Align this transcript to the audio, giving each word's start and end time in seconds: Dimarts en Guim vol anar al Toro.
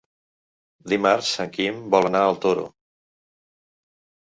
Dimarts 0.93 1.33
en 1.43 1.51
Guim 1.59 1.85
vol 1.97 2.09
anar 2.11 2.23
al 2.31 2.41
Toro. 2.47 2.65